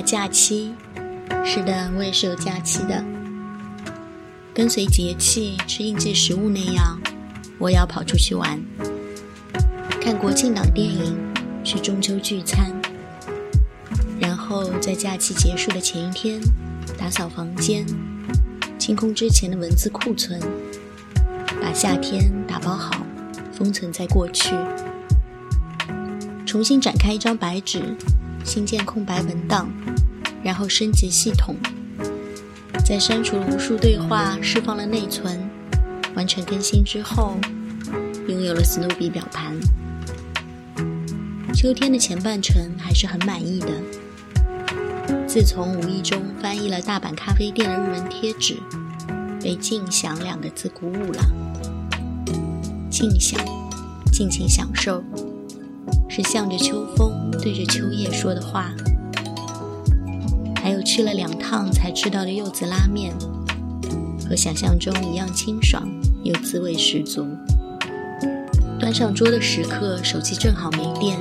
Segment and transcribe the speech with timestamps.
[0.00, 0.72] 假期，
[1.44, 3.04] 是的，我也是有假期的。
[4.54, 6.98] 跟随节气吃应季食物那样，
[7.58, 8.60] 我也要跑出去玩，
[10.00, 11.16] 看国庆档电影，
[11.62, 12.72] 去中秋聚餐，
[14.20, 16.40] 然后在假期结束的前一天
[16.96, 17.86] 打扫房间，
[18.78, 20.40] 清空之前的文字库存，
[21.60, 23.06] 把夏天打包好，
[23.52, 24.56] 封存在过去，
[26.44, 27.96] 重新展开一张白纸。
[28.48, 29.68] 新建空白文档，
[30.42, 31.54] 然后升级系统，
[32.82, 35.38] 在删除了无数对话、释放了内存、
[36.14, 37.38] 完成更新之后，
[38.26, 39.54] 拥有了 Snoopy 表盘。
[41.54, 43.68] 秋天的前半程还是很满意的。
[45.26, 48.56] 自从无意中翻译了大阪咖啡店的日文贴纸，
[49.42, 51.22] 被“静享”两个字鼓舞了。
[52.90, 53.38] 静享，
[54.10, 55.04] 尽情享受。
[56.20, 58.72] 是向着秋风对着秋叶说的话，
[60.60, 63.14] 还有吃了两趟才吃到的柚子拉面，
[64.28, 65.88] 和想象中一样清爽
[66.24, 67.24] 又滋味十足。
[68.80, 71.16] 端上桌的时刻，手机正好没电，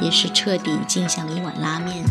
[0.00, 2.04] 也是彻底尽享了一碗拉面。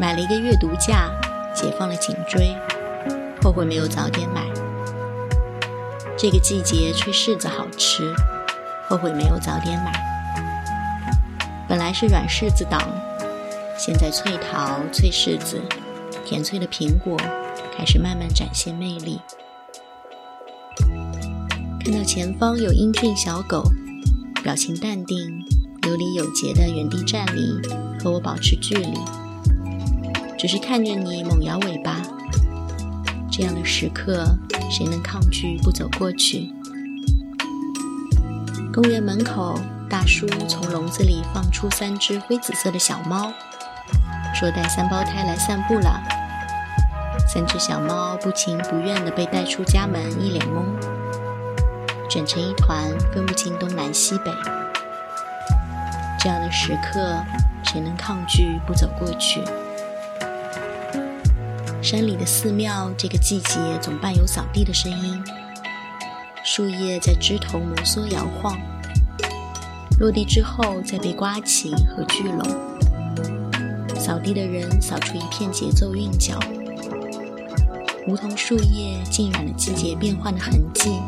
[0.00, 1.10] 买了一个阅读架，
[1.52, 2.56] 解放了颈椎，
[3.42, 4.46] 后悔没有早点买。
[6.16, 8.14] 这个季节吹柿子好吃。
[8.90, 9.92] 后悔没有早点买。
[11.68, 12.82] 本来是软柿子党，
[13.78, 15.62] 现在脆桃、脆柿子、
[16.26, 17.16] 甜脆的苹果
[17.72, 19.20] 开始慢慢展现魅力。
[21.78, 23.62] 看到前方有英俊小狗，
[24.42, 25.40] 表情淡定、
[25.86, 27.60] 有礼有节的原地站立，
[28.02, 28.98] 和我保持距离，
[30.36, 32.02] 只是看着你猛摇尾巴。
[33.30, 34.36] 这样的时刻，
[34.68, 36.52] 谁能抗拒不走过去？
[38.72, 43.32] 公园门口，大叔从笼子里放出三只灰紫色的小猫，
[44.32, 46.00] 说带三胞胎来散步了。
[47.26, 50.62] 三只小猫不情不愿地被带出家门，一脸懵，
[52.08, 54.30] 卷成一团，分不清东南西北。
[56.20, 57.20] 这样的时刻，
[57.64, 59.42] 谁能抗拒不走过去？
[61.82, 65.20] 山里的寺庙，这个季节总伴有扫地的声音。
[66.52, 68.58] 树叶在枝头摩挲摇晃，
[70.00, 72.40] 落地之后再被刮起和聚拢。
[73.94, 76.40] 扫地的人扫出一片节奏韵脚，
[78.08, 80.98] 梧桐树叶浸染了季节变换的痕迹，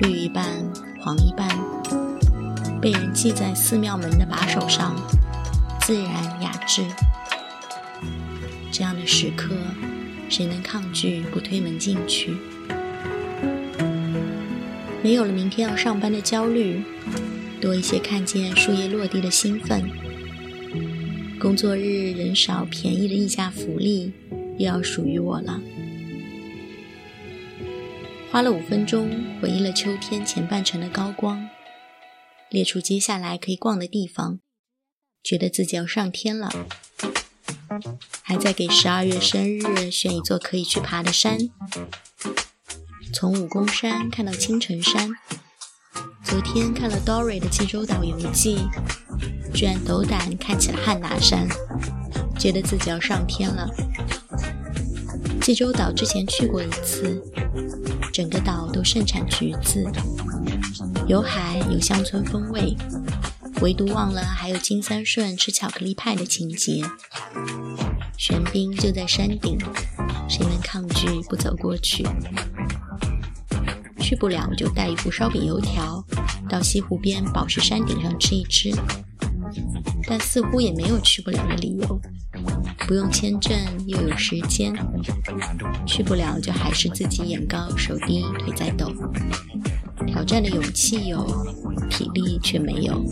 [0.00, 0.44] 绿一半，
[0.98, 1.48] 黄一半，
[2.82, 4.96] 被人系在寺庙门的把手上，
[5.82, 6.84] 自然雅致。
[8.72, 9.54] 这样的时刻，
[10.28, 12.36] 谁能抗拒不推门进去？
[15.04, 16.82] 没有了明天要上班的焦虑，
[17.60, 19.86] 多一些看见树叶落地的兴奋。
[21.38, 24.14] 工作日人少，便宜的溢价福利
[24.56, 25.60] 又要属于我了。
[28.30, 29.10] 花了五分钟
[29.42, 31.50] 回忆了秋天前半程的高光，
[32.48, 34.40] 列出接下来可以逛的地方，
[35.22, 36.48] 觉得自己要上天了。
[38.22, 41.50] 还在给十二月生日选一座可以去爬的山。
[43.14, 45.08] 从武功山看到青城山，
[46.24, 48.68] 昨天看了 Dory 的济州岛游记，
[49.54, 51.46] 居然斗胆看起了汉拿山，
[52.36, 53.70] 觉得自己要上天了。
[55.40, 57.22] 济州岛之前去过一次，
[58.12, 59.86] 整个岛都盛产橘子，
[61.06, 62.76] 有海有乡村风味，
[63.60, 66.82] 唯独忘了还有金三顺吃巧克力派的情节。
[68.18, 69.56] 玄冰就在山顶，
[70.28, 72.04] 谁能抗拒不走过去？
[74.14, 76.04] 去不了就带一副烧饼油条
[76.48, 78.70] 到西湖边宝石山顶上吃一吃，
[80.06, 82.00] 但似乎也没有去不了的理由。
[82.86, 83.58] 不用签证
[83.88, 84.72] 又有时间，
[85.84, 88.92] 去不了就还是自己眼高手低腿在抖。
[90.06, 91.26] 挑战的勇气有，
[91.90, 93.04] 体力却没有。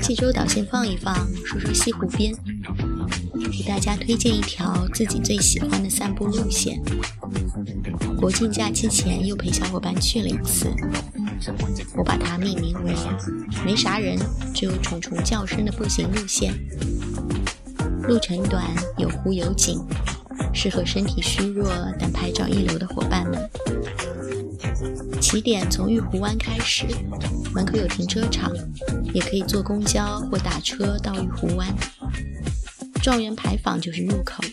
[0.00, 2.34] 济州岛先放一放，说说西湖边，
[3.52, 6.80] 给大家推荐一条自己最喜欢的散步路线。
[8.20, 10.70] 国庆假期前又陪小伙伴去了一次，
[11.96, 12.94] 我把它命名为
[13.64, 14.18] “没啥人，
[14.54, 16.52] 只有虫虫叫声”的步行路线。
[18.02, 18.66] 路程短，
[18.98, 19.82] 有湖有景，
[20.52, 23.50] 适合身体虚弱但拍照一流的伙伴们。
[25.18, 26.84] 起点从玉湖湾开始，
[27.54, 28.52] 门口有停车场，
[29.14, 31.66] 也可以坐公交或打车到玉湖湾。
[33.02, 34.44] 状元牌坊就是入口。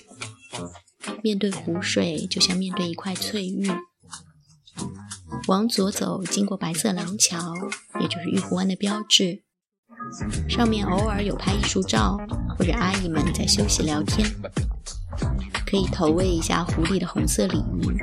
[1.24, 3.70] 面对湖水，就像面对一块翠玉。
[5.48, 7.54] 往左走，经过白色廊桥，
[8.00, 9.44] 也就是玉湖湾的标志。
[10.48, 12.18] 上面偶尔有拍艺术照，
[12.58, 14.28] 或者阿姨们在休息聊天。
[15.66, 17.98] 可以投喂一下狐狸的红色鲤鱼。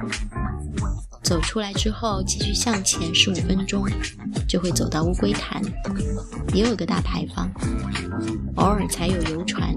[1.23, 3.87] 走出来之后，继续向前十五分钟，
[4.47, 5.63] 就会走到乌龟潭，
[6.53, 7.51] 也有个大牌坊。
[8.57, 9.75] 偶尔才有游船，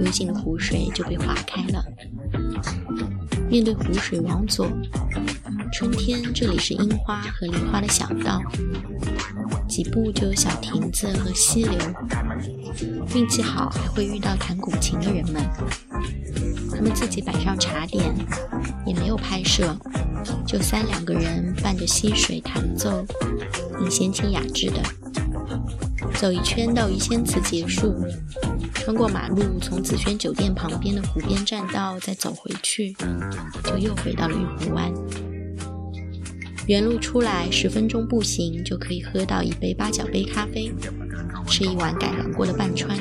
[0.00, 1.84] 幽静的湖水就被划开了。
[3.54, 4.66] 面对湖水往左，
[5.72, 8.42] 春天这里是樱花和梨花的小道，
[9.68, 11.78] 几步就有小亭子和溪流。
[13.14, 15.40] 运气好还会遇到弹古琴的人们，
[16.68, 18.12] 他们自己摆上茶点，
[18.84, 19.78] 也没有拍摄，
[20.44, 23.06] 就三两个人伴着溪水弹奏，
[23.78, 24.82] 挺闲情雅致的。
[26.16, 27.94] 走一圈到鱼仙祠结束。
[28.84, 32.94] 穿过马路，从紫轩酒店旁边的湖边栈道再走回去，
[33.64, 34.92] 就又回到了玉湖湾。
[36.66, 40.70] 原路出来，十分钟步行就可以喝到一杯八角杯咖啡，
[41.46, 42.94] 吃一碗改良过的半川。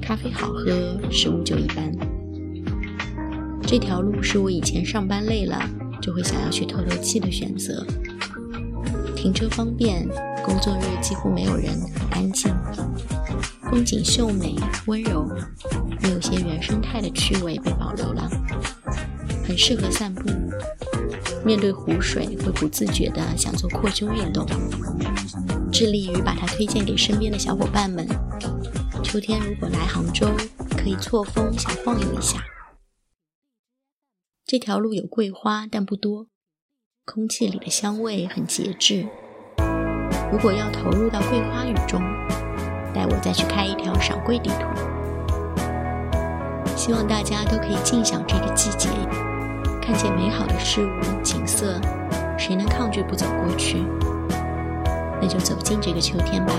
[0.00, 1.88] 咖啡好喝，食物就一般。
[3.64, 5.62] 这条路是我以前上班累了
[6.00, 7.86] 就会想要去透透气的选择，
[9.14, 10.08] 停车方便，
[10.44, 12.52] 工作日几乎没有人，很安静。
[13.72, 14.54] 风景秀美
[14.84, 15.26] 温柔，
[16.02, 18.28] 也有些原生态的趣味被保留了，
[19.46, 20.28] 很适合散步。
[21.42, 24.46] 面对湖水，会不自觉地想做扩胸运动，
[25.72, 28.06] 致力于把它推荐给身边的小伙伴们。
[29.02, 30.28] 秋天如果来杭州，
[30.76, 32.44] 可以错峰想晃悠一下。
[34.44, 36.26] 这条路有桂花，但不多，
[37.06, 39.08] 空气里的香味很节制。
[40.30, 42.21] 如果要投入到桂花雨中。
[42.94, 44.66] 带我再去开一条赏桂地图，
[46.76, 48.88] 希望大家都可以尽享这个季节，
[49.80, 51.80] 看见美好的事物景色，
[52.36, 53.84] 谁能抗拒不走过去？
[55.20, 56.52] 那就走进这个秋天吧。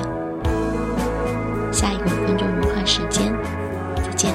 [1.71, 3.33] 下一个五分钟文化时间。
[3.95, 4.31] 再见